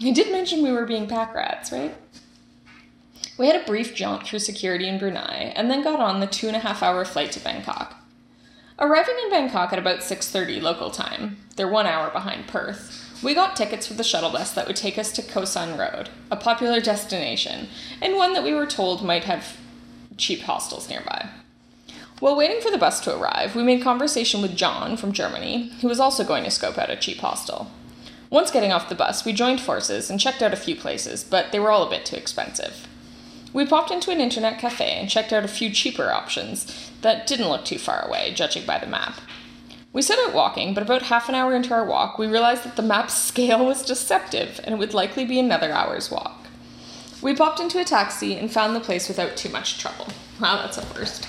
I 0.00 0.12
did 0.12 0.32
mention 0.32 0.62
we 0.62 0.72
were 0.72 0.86
being 0.86 1.08
pack 1.08 1.34
rats, 1.34 1.72
right? 1.72 1.94
We 3.36 3.46
had 3.46 3.60
a 3.60 3.66
brief 3.66 3.94
jaunt 3.94 4.26
through 4.26 4.38
security 4.38 4.88
in 4.88 4.98
Brunei, 4.98 5.52
and 5.56 5.70
then 5.70 5.82
got 5.82 6.00
on 6.00 6.20
the 6.20 6.26
two 6.26 6.46
and 6.46 6.56
a 6.56 6.60
half 6.60 6.82
hour 6.82 7.04
flight 7.04 7.32
to 7.32 7.40
Bangkok. 7.40 7.96
Arriving 8.78 9.16
in 9.24 9.30
Bangkok 9.30 9.72
at 9.72 9.78
about 9.78 10.00
6.30 10.00 10.62
local 10.62 10.90
time, 10.90 11.38
they're 11.56 11.68
one 11.68 11.86
hour 11.86 12.10
behind 12.10 12.46
Perth, 12.46 13.10
we 13.22 13.34
got 13.34 13.56
tickets 13.56 13.86
for 13.86 13.94
the 13.94 14.04
shuttle 14.04 14.30
bus 14.30 14.52
that 14.54 14.66
would 14.66 14.76
take 14.76 14.96
us 14.96 15.12
to 15.12 15.22
Khao 15.22 15.46
San 15.46 15.76
Road, 15.76 16.08
a 16.30 16.36
popular 16.36 16.80
destination, 16.80 17.68
and 18.00 18.16
one 18.16 18.32
that 18.32 18.44
we 18.44 18.54
were 18.54 18.66
told 18.66 19.04
might 19.04 19.24
have 19.24 19.58
cheap 20.16 20.40
hostels 20.42 20.88
nearby. 20.88 21.28
While 22.20 22.36
waiting 22.36 22.60
for 22.60 22.70
the 22.70 22.76
bus 22.76 23.00
to 23.00 23.16
arrive, 23.16 23.56
we 23.56 23.62
made 23.62 23.82
conversation 23.82 24.42
with 24.42 24.54
John 24.54 24.98
from 24.98 25.12
Germany, 25.12 25.72
who 25.80 25.88
was 25.88 25.98
also 25.98 26.22
going 26.22 26.44
to 26.44 26.50
scope 26.50 26.76
out 26.76 26.90
a 26.90 26.96
cheap 26.96 27.16
hostel. 27.20 27.70
Once 28.28 28.50
getting 28.50 28.72
off 28.72 28.90
the 28.90 28.94
bus, 28.94 29.24
we 29.24 29.32
joined 29.32 29.58
forces 29.58 30.10
and 30.10 30.20
checked 30.20 30.42
out 30.42 30.52
a 30.52 30.56
few 30.56 30.76
places, 30.76 31.24
but 31.24 31.50
they 31.50 31.58
were 31.58 31.70
all 31.70 31.86
a 31.86 31.88
bit 31.88 32.04
too 32.04 32.16
expensive. 32.16 32.86
We 33.54 33.64
popped 33.64 33.90
into 33.90 34.10
an 34.10 34.20
internet 34.20 34.58
cafe 34.58 34.90
and 34.90 35.08
checked 35.08 35.32
out 35.32 35.44
a 35.44 35.48
few 35.48 35.70
cheaper 35.70 36.12
options 36.12 36.90
that 37.00 37.26
didn't 37.26 37.48
look 37.48 37.64
too 37.64 37.78
far 37.78 38.06
away, 38.06 38.34
judging 38.34 38.66
by 38.66 38.78
the 38.78 38.86
map. 38.86 39.18
We 39.94 40.02
set 40.02 40.18
out 40.18 40.34
walking, 40.34 40.74
but 40.74 40.82
about 40.82 41.02
half 41.02 41.30
an 41.30 41.34
hour 41.34 41.54
into 41.54 41.72
our 41.72 41.86
walk, 41.86 42.18
we 42.18 42.26
realized 42.26 42.64
that 42.64 42.76
the 42.76 42.82
map's 42.82 43.14
scale 43.28 43.64
was 43.64 43.82
deceptive 43.82 44.60
and 44.62 44.74
it 44.74 44.78
would 44.78 44.92
likely 44.92 45.24
be 45.24 45.40
another 45.40 45.72
hour's 45.72 46.10
walk. 46.10 46.46
We 47.22 47.34
popped 47.34 47.60
into 47.60 47.80
a 47.80 47.84
taxi 47.84 48.36
and 48.36 48.52
found 48.52 48.76
the 48.76 48.80
place 48.80 49.08
without 49.08 49.38
too 49.38 49.48
much 49.48 49.78
trouble. 49.78 50.08
Wow, 50.38 50.56
that's 50.58 50.76
a 50.76 50.82
first. 50.82 51.26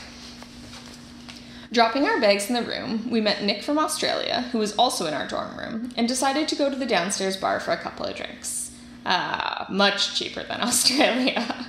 Dropping 1.71 2.05
our 2.05 2.19
bags 2.19 2.49
in 2.49 2.55
the 2.55 2.69
room, 2.69 3.09
we 3.09 3.21
met 3.21 3.43
Nick 3.43 3.63
from 3.63 3.79
Australia, 3.79 4.41
who 4.51 4.57
was 4.57 4.75
also 4.75 5.05
in 5.05 5.13
our 5.13 5.25
dorm 5.25 5.57
room, 5.57 5.91
and 5.95 6.05
decided 6.05 6.49
to 6.49 6.55
go 6.55 6.69
to 6.69 6.75
the 6.75 6.85
downstairs 6.85 7.37
bar 7.37 7.61
for 7.61 7.71
a 7.71 7.77
couple 7.77 8.05
of 8.05 8.15
drinks. 8.15 8.71
Ah, 9.05 9.67
much 9.69 10.13
cheaper 10.15 10.43
than 10.43 10.59
Australia. 10.61 11.65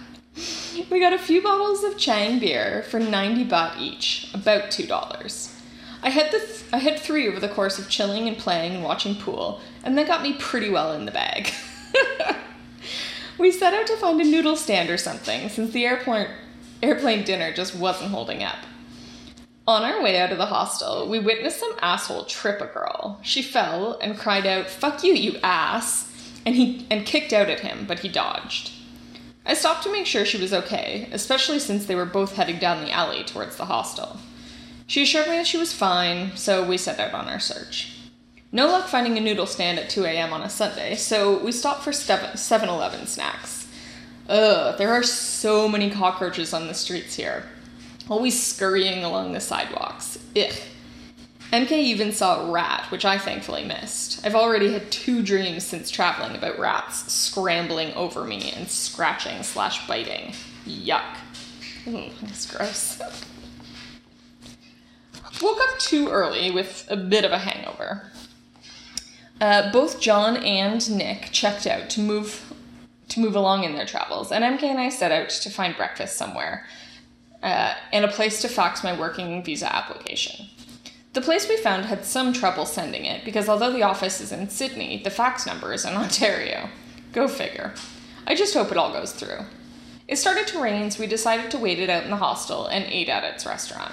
we 0.91 0.99
got 0.99 1.13
a 1.13 1.19
few 1.19 1.41
bottles 1.41 1.85
of 1.85 1.97
Chang 1.97 2.41
beer 2.41 2.83
for 2.89 2.99
90 2.99 3.45
baht 3.45 3.79
each, 3.79 4.29
about 4.35 4.71
$2. 4.71 5.53
I 6.03 6.11
had, 6.11 6.33
the 6.33 6.41
th- 6.41 6.65
I 6.73 6.79
had 6.79 6.99
three 6.99 7.29
over 7.29 7.39
the 7.39 7.49
course 7.49 7.79
of 7.79 7.89
chilling 7.89 8.27
and 8.27 8.37
playing 8.37 8.75
and 8.75 8.83
watching 8.83 9.15
pool, 9.15 9.61
and 9.85 9.97
that 9.97 10.09
got 10.09 10.23
me 10.23 10.33
pretty 10.33 10.69
well 10.69 10.93
in 10.95 11.05
the 11.05 11.13
bag. 11.13 11.53
we 13.39 13.53
set 13.53 13.73
out 13.73 13.87
to 13.87 13.97
find 13.99 14.21
a 14.21 14.25
noodle 14.25 14.57
stand 14.57 14.91
or 14.91 14.99
something, 14.99 15.49
since 15.49 15.71
the 15.71 15.87
airport, 15.87 16.29
airplane 16.83 17.23
dinner 17.23 17.53
just 17.53 17.77
wasn't 17.77 18.11
holding 18.11 18.43
up. 18.43 18.57
On 19.67 19.85
our 19.85 20.03
way 20.03 20.19
out 20.19 20.33
of 20.33 20.39
the 20.39 20.47
hostel, 20.47 21.09
we 21.09 21.21
witnessed 21.21 21.61
some 21.61 21.77
asshole 21.81 22.25
trip 22.25 22.61
a 22.61 22.67
girl. 22.67 23.21
She 23.23 23.43
fell 23.43 23.97
and 24.01 24.19
cried 24.19 24.45
out, 24.45 24.69
Fuck 24.69 25.05
you, 25.05 25.13
you 25.15 25.39
ass! 25.41 26.11
And 26.45 26.57
he 26.57 26.85
and 26.91 27.07
kicked 27.07 27.33
out 27.33 27.49
at 27.49 27.61
him, 27.61 27.85
but 27.87 28.01
he 28.01 28.09
dodged. 28.09 28.73
I 29.47 29.55
stopped 29.55 29.85
to 29.85 29.93
make 29.93 30.07
sure 30.07 30.25
she 30.25 30.41
was 30.41 30.53
okay, 30.53 31.09
especially 31.13 31.61
since 31.61 31.87
they 31.87 31.95
were 31.95 32.05
both 32.05 32.35
heading 32.35 32.59
down 32.59 32.85
the 32.85 32.91
alley 32.91 33.23
towards 33.23 33.57
the 33.57 33.67
hostel. 33.67 34.17
She 34.89 35.03
assured 35.03 35.29
me 35.29 35.37
that 35.37 35.47
she 35.47 35.59
was 35.59 35.73
fine, 35.73 36.37
so 36.37 36.65
we 36.65 36.77
set 36.77 36.99
out 36.99 37.15
on 37.15 37.29
our 37.29 37.41
search. 37.41 37.97
No 38.51 38.67
luck 38.67 38.89
finding 38.89 39.17
a 39.17 39.21
noodle 39.21 39.47
stand 39.47 39.79
at 39.79 39.89
2 39.89 40.05
a.m. 40.05 40.33
on 40.33 40.43
a 40.43 40.51
Sunday, 40.51 40.97
so 40.97 41.39
we 41.39 41.53
stopped 41.53 41.85
for 41.85 41.93
7 41.93 42.69
Eleven 42.69 43.07
snacks. 43.07 43.69
Ugh, 44.29 44.77
there 44.77 44.93
are 44.93 45.05
so 45.05 45.69
many 45.69 45.89
cockroaches 45.89 46.53
on 46.53 46.67
the 46.67 46.75
streets 46.75 47.15
here, 47.15 47.45
always 48.09 48.41
scurrying 48.41 49.05
along 49.05 49.33
the 49.33 49.41
sidewalks. 49.41 50.19
Ugh. 50.37 50.53
MK 51.53 51.73
even 51.73 52.13
saw 52.13 52.47
a 52.47 52.51
rat, 52.51 52.87
which 52.91 53.05
I 53.05 53.19
thankfully 53.19 53.63
missed. 53.63 54.25
I've 54.27 54.35
already 54.35 54.73
had 54.73 54.91
two 54.91 55.23
dreams 55.23 55.65
since 55.65 55.91
traveling 55.91 56.35
about 56.35 56.59
rats 56.59 57.13
scrambling 57.13 57.93
over 57.93 58.25
me 58.25 58.53
and 58.57 58.69
scratching 58.69 59.43
slash 59.43 59.87
biting. 59.87 60.33
Yuck. 60.67 61.17
Ooh, 61.87 62.09
that's 62.23 62.51
gross. 62.51 62.99
Woke 65.43 65.59
up 65.61 65.79
too 65.79 66.09
early 66.09 66.51
with 66.51 66.87
a 66.89 66.97
bit 66.97 67.25
of 67.27 67.33
a 67.33 67.39
hangover. 67.39 68.11
Uh, 69.39 69.71
both 69.73 70.01
John 70.01 70.37
and 70.39 70.89
Nick 70.97 71.33
checked 71.33 71.67
out 71.67 71.91
to 71.91 72.01
move 72.01 72.53
to 73.09 73.21
move 73.21 73.37
along 73.37 73.65
in 73.65 73.75
their 73.75 73.85
travels, 73.85 74.33
and 74.33 74.43
MK 74.43 74.63
and 74.63 74.79
I 74.79 74.89
set 74.89 75.13
out 75.13 75.29
to 75.29 75.51
find 75.51 75.77
breakfast 75.77 76.17
somewhere 76.17 76.65
uh, 77.43 77.75
and 77.93 78.05
a 78.05 78.09
place 78.09 78.41
to 78.43 78.49
fax 78.49 78.85
my 78.85 78.99
working 78.99 79.43
visa 79.43 79.75
application. 79.75 80.47
The 81.13 81.21
place 81.21 81.49
we 81.49 81.57
found 81.59 81.85
had 81.85 82.05
some 82.05 82.33
trouble 82.33 82.65
sending 82.65 83.05
it 83.05 83.25
because 83.25 83.49
although 83.49 83.73
the 83.73 83.83
office 83.83 84.21
is 84.21 84.33
in 84.33 84.49
Sydney, 84.49 85.03
the 85.03 85.11
fax 85.11 85.47
number 85.47 85.73
is 85.73 85.85
in 85.85 85.93
Ontario. 85.97 86.71
Go 87.13 87.29
figure. 87.29 87.75
I 88.27 88.35
just 88.35 88.55
hope 88.55 88.71
it 88.71 88.79
all 88.79 88.93
goes 88.93 89.13
through. 89.13 89.41
It 90.09 90.17
started 90.17 90.47
to 90.49 90.63
rain, 90.63 90.91
so 90.91 91.01
we 91.01 91.07
decided 91.07 91.51
to 91.51 91.59
wait 91.59 91.79
it 91.79 91.91
out 91.91 92.05
in 92.05 92.11
the 92.11 92.17
hostel 92.17 92.67
and 92.67 92.85
ate 92.85 93.09
at 93.09 93.25
its 93.25 93.47
restaurant. 93.47 93.93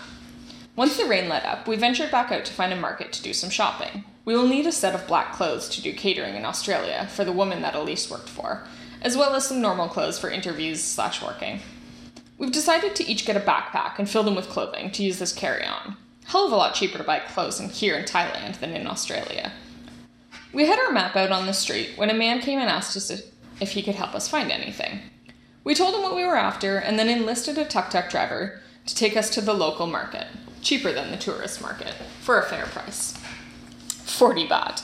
Once 0.76 0.98
the 0.98 1.06
rain 1.06 1.28
let 1.28 1.46
up, 1.46 1.68
we 1.68 1.76
ventured 1.76 2.10
back 2.12 2.32
out 2.32 2.46
to 2.46 2.54
find 2.54 2.72
a 2.72 2.76
market 2.76 3.12
to 3.12 3.24
do 3.24 3.34
some 3.34 3.50
shopping. 3.50 4.06
We 4.24 4.36
will 4.36 4.48
need 4.48 4.66
a 4.66 4.72
set 4.72 4.96
of 4.96 5.08
black 5.08 5.34
clothes 5.34 5.68
to 5.70 5.82
do 5.82 5.92
catering 5.92 6.36
in 6.36 6.46
Australia 6.46 7.08
for 7.12 7.26
the 7.26 7.34
woman 7.34 7.62
that 7.64 7.76
Elise 7.76 8.10
worked 8.10 8.30
for, 8.30 8.64
as 9.02 9.18
well 9.18 9.36
as 9.36 9.48
some 9.48 9.60
normal 9.60 9.90
clothes 9.90 10.18
for 10.18 10.30
interviews 10.30 10.82
slash 10.82 11.22
working. 11.22 11.60
We've 12.40 12.52
decided 12.52 12.96
to 12.96 13.08
each 13.08 13.26
get 13.26 13.38
a 13.38 13.40
backpack 13.40 14.00
and 14.00 14.10
fill 14.10 14.24
them 14.24 14.36
with 14.36 14.50
clothing 14.50 14.90
to 14.92 15.04
use 15.04 15.22
as 15.22 15.32
carry 15.32 15.66
on 15.66 15.98
hell 16.30 16.46
of 16.46 16.52
a 16.52 16.56
lot 16.56 16.76
cheaper 16.76 17.00
to 17.00 17.04
buy 17.04 17.20
clothes 17.20 17.60
in 17.60 17.70
here 17.70 17.96
in 17.96 18.06
Thailand 18.06 18.60
than 18.60 18.76
in 18.76 18.86
Australia. 18.86 19.52
We 20.54 20.68
had 20.68 20.80
our 20.80 20.92
map 20.92 21.16
out 21.16 21.32
on 21.32 21.48
the 21.48 21.54
street 21.54 21.92
when 21.96 22.12
a 22.12 22.14
man 22.14 22.40
came 22.40 22.60
and 22.60 22.70
asked 22.70 22.96
us 22.96 23.12
if 23.60 23.72
he 23.72 23.82
could 23.82 23.96
help 23.96 24.14
us 24.14 24.30
find 24.30 24.52
anything. 24.52 25.00
We 25.64 25.74
told 25.74 25.96
him 25.96 26.04
what 26.04 26.16
we 26.16 26.26
were 26.26 26.38
after 26.38 26.78
and 26.78 27.00
then 27.00 27.10
enlisted 27.10 27.58
a 27.58 27.66
tuk 27.66 27.90
tuk 27.90 28.10
driver 28.10 28.62
to 28.86 28.96
take 28.96 29.18
us 29.18 29.32
to 29.32 29.42
the 29.42 29.54
local 29.54 29.88
market, 29.88 30.28
cheaper 30.62 30.92
than 30.92 31.10
the 31.10 31.18
tourist 31.18 31.62
market, 31.62 31.96
for 32.22 32.40
a 32.40 32.46
fair 32.46 32.66
price 32.68 33.18
40 34.06 34.48
baht. 34.48 34.84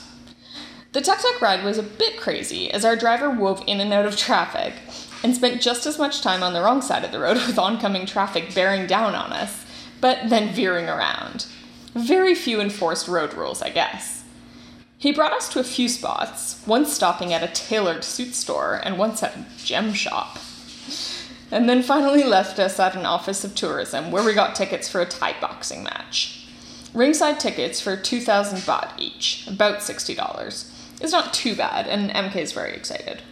The 0.92 1.00
tuk 1.00 1.20
tuk 1.20 1.40
ride 1.40 1.64
was 1.64 1.78
a 1.78 1.82
bit 1.84 2.18
crazy 2.18 2.70
as 2.72 2.84
our 2.84 2.96
driver 2.96 3.30
wove 3.30 3.62
in 3.68 3.80
and 3.80 3.92
out 3.92 4.06
of 4.06 4.16
traffic 4.16 4.74
and 5.22 5.34
spent 5.34 5.62
just 5.62 5.86
as 5.86 5.98
much 5.98 6.22
time 6.22 6.42
on 6.42 6.52
the 6.52 6.62
wrong 6.62 6.82
side 6.82 7.04
of 7.04 7.12
the 7.12 7.20
road 7.20 7.36
with 7.46 7.58
oncoming 7.58 8.06
traffic 8.06 8.54
bearing 8.54 8.86
down 8.86 9.14
on 9.14 9.32
us 9.32 9.66
but 10.00 10.28
then 10.28 10.52
veering 10.52 10.88
around. 10.88 11.46
Very 11.94 12.34
few 12.34 12.60
enforced 12.60 13.08
road 13.08 13.34
rules, 13.34 13.62
I 13.62 13.70
guess. 13.70 14.24
He 14.98 15.12
brought 15.12 15.32
us 15.32 15.48
to 15.50 15.60
a 15.60 15.64
few 15.64 15.88
spots, 15.88 16.62
once 16.66 16.92
stopping 16.92 17.32
at 17.32 17.42
a 17.42 17.52
tailored 17.52 18.04
suit 18.04 18.34
store 18.34 18.80
and 18.82 18.98
once 18.98 19.22
at 19.22 19.36
a 19.36 19.46
gem 19.58 19.92
shop. 19.92 20.38
And 21.50 21.68
then 21.68 21.82
finally 21.82 22.24
left 22.24 22.58
us 22.58 22.80
at 22.80 22.96
an 22.96 23.06
office 23.06 23.44
of 23.44 23.54
tourism 23.54 24.10
where 24.10 24.24
we 24.24 24.34
got 24.34 24.56
tickets 24.56 24.88
for 24.88 25.00
a 25.00 25.06
Thai 25.06 25.36
boxing 25.40 25.84
match. 25.84 26.48
Ringside 26.92 27.38
tickets 27.38 27.80
for 27.80 27.96
2,000 27.96 28.58
baht 28.60 28.98
each, 28.98 29.46
about 29.46 29.78
$60. 29.80 30.72
Is 31.02 31.12
not 31.12 31.34
too 31.34 31.54
bad, 31.54 31.86
and 31.86 32.10
MK 32.10 32.36
is 32.36 32.52
very 32.52 32.74
excited. 32.74 33.22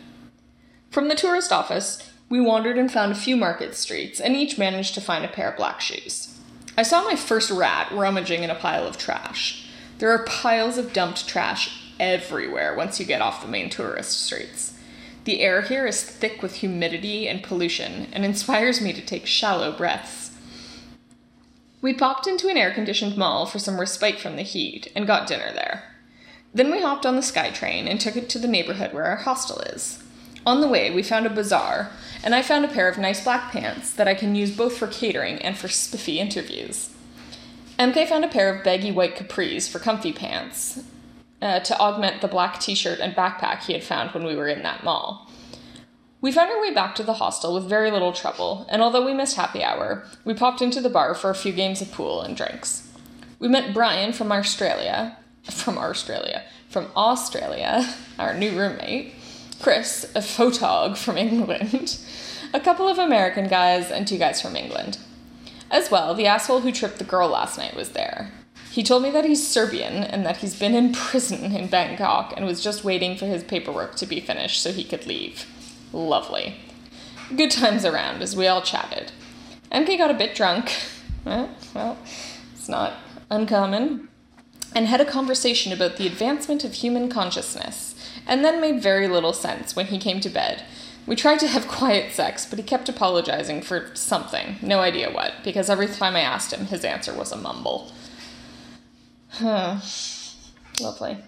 From 0.94 1.08
the 1.08 1.16
tourist 1.16 1.50
office, 1.50 2.08
we 2.28 2.40
wandered 2.40 2.78
and 2.78 2.88
found 2.88 3.10
a 3.10 3.16
few 3.16 3.36
market 3.36 3.74
streets, 3.74 4.20
and 4.20 4.36
each 4.36 4.58
managed 4.58 4.94
to 4.94 5.00
find 5.00 5.24
a 5.24 5.28
pair 5.28 5.50
of 5.50 5.56
black 5.56 5.80
shoes. 5.80 6.38
I 6.78 6.84
saw 6.84 7.02
my 7.02 7.16
first 7.16 7.50
rat 7.50 7.90
rummaging 7.90 8.44
in 8.44 8.50
a 8.50 8.54
pile 8.54 8.86
of 8.86 8.96
trash. 8.96 9.66
There 9.98 10.10
are 10.10 10.24
piles 10.24 10.78
of 10.78 10.92
dumped 10.92 11.26
trash 11.26 11.90
everywhere 11.98 12.76
once 12.76 13.00
you 13.00 13.06
get 13.06 13.20
off 13.20 13.42
the 13.42 13.48
main 13.48 13.70
tourist 13.70 14.24
streets. 14.24 14.78
The 15.24 15.40
air 15.40 15.62
here 15.62 15.84
is 15.84 16.00
thick 16.00 16.42
with 16.42 16.54
humidity 16.54 17.26
and 17.26 17.42
pollution 17.42 18.06
and 18.12 18.24
inspires 18.24 18.80
me 18.80 18.92
to 18.92 19.04
take 19.04 19.26
shallow 19.26 19.76
breaths. 19.76 20.30
We 21.82 21.92
popped 21.92 22.28
into 22.28 22.48
an 22.48 22.56
air 22.56 22.72
conditioned 22.72 23.16
mall 23.16 23.46
for 23.46 23.58
some 23.58 23.80
respite 23.80 24.20
from 24.20 24.36
the 24.36 24.42
heat 24.42 24.92
and 24.94 25.08
got 25.08 25.26
dinner 25.26 25.52
there. 25.52 25.92
Then 26.54 26.70
we 26.70 26.82
hopped 26.82 27.04
on 27.04 27.16
the 27.16 27.20
SkyTrain 27.20 27.90
and 27.90 28.00
took 28.00 28.14
it 28.14 28.28
to 28.28 28.38
the 28.38 28.46
neighborhood 28.46 28.92
where 28.92 29.06
our 29.06 29.16
hostel 29.16 29.58
is. 29.62 30.03
On 30.46 30.60
the 30.60 30.68
way, 30.68 30.90
we 30.90 31.02
found 31.02 31.26
a 31.26 31.30
bazaar, 31.30 31.90
and 32.22 32.34
I 32.34 32.42
found 32.42 32.64
a 32.64 32.68
pair 32.68 32.88
of 32.88 32.98
nice 32.98 33.24
black 33.24 33.50
pants 33.50 33.90
that 33.92 34.08
I 34.08 34.14
can 34.14 34.34
use 34.34 34.54
both 34.54 34.76
for 34.76 34.86
catering 34.86 35.38
and 35.38 35.56
for 35.56 35.68
spiffy 35.68 36.18
interviews. 36.18 36.90
MK 37.78 38.08
found 38.08 38.24
a 38.24 38.28
pair 38.28 38.54
of 38.54 38.62
baggy 38.62 38.92
white 38.92 39.16
capris 39.16 39.68
for 39.70 39.78
comfy 39.78 40.12
pants 40.12 40.84
uh, 41.42 41.60
to 41.60 41.78
augment 41.78 42.20
the 42.20 42.28
black 42.28 42.60
t 42.60 42.74
shirt 42.74 43.00
and 43.00 43.14
backpack 43.14 43.64
he 43.64 43.72
had 43.72 43.82
found 43.82 44.10
when 44.12 44.24
we 44.24 44.36
were 44.36 44.48
in 44.48 44.62
that 44.62 44.84
mall. 44.84 45.30
We 46.20 46.32
found 46.32 46.50
our 46.50 46.60
way 46.60 46.72
back 46.72 46.94
to 46.94 47.02
the 47.02 47.14
hostel 47.14 47.52
with 47.54 47.68
very 47.68 47.90
little 47.90 48.12
trouble, 48.12 48.66
and 48.70 48.80
although 48.80 49.04
we 49.04 49.12
missed 49.12 49.36
happy 49.36 49.62
hour, 49.62 50.04
we 50.24 50.32
popped 50.32 50.62
into 50.62 50.80
the 50.80 50.88
bar 50.88 51.14
for 51.14 51.30
a 51.30 51.34
few 51.34 51.52
games 51.52 51.82
of 51.82 51.92
pool 51.92 52.22
and 52.22 52.36
drinks. 52.36 52.90
We 53.38 53.48
met 53.48 53.74
Brian 53.74 54.12
from 54.12 54.32
Australia, 54.32 55.18
from 55.50 55.76
Australia, 55.76 56.44
from 56.70 56.88
Australia, 56.96 57.94
our 58.18 58.32
new 58.32 58.58
roommate, 58.58 59.14
Chris, 59.64 60.04
a 60.14 60.18
photog 60.18 60.94
from 60.94 61.16
England, 61.16 61.96
a 62.52 62.60
couple 62.60 62.86
of 62.86 62.98
American 62.98 63.48
guys, 63.48 63.90
and 63.90 64.06
two 64.06 64.18
guys 64.18 64.38
from 64.42 64.56
England. 64.56 64.98
As 65.70 65.90
well, 65.90 66.14
the 66.14 66.26
asshole 66.26 66.60
who 66.60 66.70
tripped 66.70 66.98
the 66.98 67.04
girl 67.04 67.30
last 67.30 67.56
night 67.56 67.74
was 67.74 67.92
there. 67.92 68.30
He 68.70 68.82
told 68.82 69.02
me 69.02 69.10
that 69.12 69.24
he's 69.24 69.48
Serbian 69.48 70.04
and 70.04 70.26
that 70.26 70.36
he's 70.36 70.58
been 70.58 70.74
in 70.74 70.92
prison 70.92 71.56
in 71.56 71.68
Bangkok 71.68 72.34
and 72.36 72.44
was 72.44 72.62
just 72.62 72.84
waiting 72.84 73.16
for 73.16 73.24
his 73.24 73.42
paperwork 73.42 73.94
to 73.94 74.04
be 74.04 74.20
finished 74.20 74.62
so 74.62 74.70
he 74.70 74.84
could 74.84 75.06
leave. 75.06 75.46
Lovely. 75.94 76.56
Good 77.34 77.50
times 77.50 77.86
around 77.86 78.20
as 78.20 78.36
we 78.36 78.46
all 78.46 78.60
chatted. 78.60 79.12
MK 79.72 79.96
got 79.96 80.10
a 80.10 80.14
bit 80.14 80.34
drunk. 80.34 80.74
Well, 81.24 81.44
eh, 81.48 81.54
well, 81.74 81.98
it's 82.52 82.68
not 82.68 82.98
uncommon. 83.30 84.10
And 84.76 84.88
had 84.88 85.00
a 85.00 85.06
conversation 85.06 85.72
about 85.72 85.96
the 85.96 86.06
advancement 86.06 86.64
of 86.64 86.74
human 86.74 87.08
consciousness 87.08 87.93
and 88.26 88.44
then 88.44 88.60
made 88.60 88.82
very 88.82 89.08
little 89.08 89.32
sense 89.32 89.76
when 89.76 89.86
he 89.86 89.98
came 89.98 90.20
to 90.20 90.28
bed. 90.28 90.64
We 91.06 91.16
tried 91.16 91.40
to 91.40 91.48
have 91.48 91.68
quiet 91.68 92.12
sex, 92.12 92.46
but 92.46 92.58
he 92.58 92.64
kept 92.64 92.88
apologizing 92.88 93.62
for 93.62 93.90
something, 93.94 94.56
no 94.62 94.80
idea 94.80 95.10
what, 95.10 95.34
because 95.42 95.68
every 95.70 95.86
time 95.86 96.16
I 96.16 96.20
asked 96.20 96.52
him, 96.52 96.66
his 96.66 96.84
answer 96.84 97.14
was 97.14 97.32
a 97.32 97.36
mumble. 97.36 97.92
Lovely. 99.40 101.18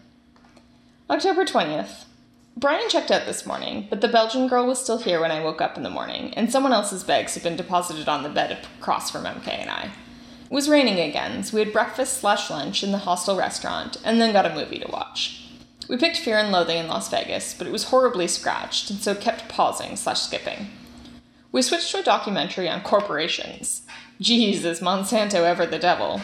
October 1.11 1.45
20th. 1.45 2.05
Brian 2.59 2.89
checked 2.89 3.11
out 3.11 3.27
this 3.27 3.45
morning, 3.45 3.87
but 3.91 4.01
the 4.01 4.09
Belgian 4.09 4.49
girl 4.49 4.67
was 4.67 4.83
still 4.83 4.97
here 4.97 5.21
when 5.21 5.31
I 5.31 5.45
woke 5.45 5.61
up 5.61 5.77
in 5.77 5.83
the 5.83 5.91
morning, 5.91 6.33
and 6.35 6.51
someone 6.51 6.73
else's 6.73 7.05
bags 7.05 7.35
had 7.35 7.43
been 7.43 7.57
deposited 7.57 8.09
on 8.09 8.23
the 8.23 8.31
bed 8.31 8.67
across 8.79 9.11
from 9.11 9.25
MK 9.25 9.49
and 9.49 9.71
I. 9.71 9.91
It 10.47 10.51
was 10.51 10.69
raining 10.69 10.99
again, 10.99 11.43
so 11.43 11.55
we 11.57 11.65
had 11.65 11.73
breakfast 11.73 12.19
slash 12.19 12.49
lunch 12.49 12.83
in 12.83 12.93
the 12.93 12.99
hostel 12.99 13.37
restaurant, 13.37 13.99
and 14.05 14.21
then 14.21 14.33
got 14.33 14.47
a 14.47 14.55
movie 14.55 14.79
to 14.79 14.91
watch. 14.91 15.46
We 15.89 15.97
picked 15.97 16.17
Fear 16.17 16.39
and 16.39 16.53
Loathing 16.53 16.79
in 16.79 16.89
Las 16.89 17.09
Vegas, 17.11 17.55
but 17.55 17.67
it 17.67 17.73
was 17.73 17.85
horribly 17.85 18.27
scratched, 18.27 18.91
and 18.91 18.99
so 18.99 19.15
kept 19.15 19.49
pausing 19.49 19.97
slash 19.97 20.21
skipping. 20.21 20.69
We 21.53 21.63
switched 21.63 21.91
to 21.93 22.01
a 22.01 22.03
documentary 22.03 22.69
on 22.69 22.83
corporations. 22.83 23.83
Geez, 24.21 24.65
is 24.65 24.81
Monsanto 24.81 25.45
ever 25.45 25.65
the 25.65 25.79
devil? 25.79 26.21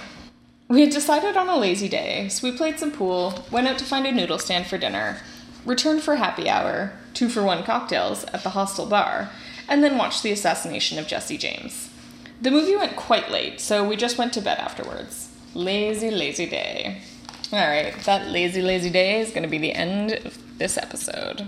We 0.69 0.81
had 0.81 0.91
decided 0.91 1.37
on 1.37 1.49
a 1.49 1.59
lazy 1.59 1.89
day, 1.89 2.29
so 2.29 2.51
we 2.51 2.57
played 2.57 2.79
some 2.79 2.91
pool, 2.91 3.45
went 3.51 3.69
out 3.69 3.79
to 3.79 3.85
find 3.85 4.07
a 4.07 4.13
noodle 4.13 4.39
stand 4.39 4.67
for 4.67 4.79
dinner, 4.79 5.21
returned 5.65 6.03
for 6.03 6.17
happy 6.17 6.49
hour, 6.49 6.93
two 7.15 7.29
for 7.29 7.43
one 7.43 7.63
cocktails 7.63 8.25
at 8.25 8.43
the 8.43 8.51
hostel 8.51 8.87
bar, 8.87 9.31
and 9.69 9.85
then 9.85 9.99
watched 9.99 10.23
the 10.23 10.33
assassination 10.33 10.99
of 10.99 11.07
Jesse 11.07 11.39
James. 11.39 11.91
The 12.41 12.51
movie 12.51 12.75
went 12.75 12.97
quite 12.97 13.31
late, 13.31 13.61
so 13.61 13.87
we 13.87 13.97
just 13.97 14.19
went 14.19 14.33
to 14.33 14.41
bed 14.41 14.59
afterwards. 14.59 15.29
Lazy, 15.55 16.11
lazy 16.11 16.47
day. 16.47 17.03
All 17.53 17.59
right, 17.59 17.95
that 18.05 18.29
lazy, 18.29 18.63
lazy 18.63 18.89
day 18.89 19.21
is 19.21 19.29
going 19.29 19.43
to 19.43 19.49
be 19.49 19.59
the 19.59 19.75
end 19.75 20.13
of 20.13 20.39
this 20.57 20.79
episode. 20.79 21.47